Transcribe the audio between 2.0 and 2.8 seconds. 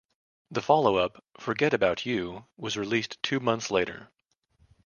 You", was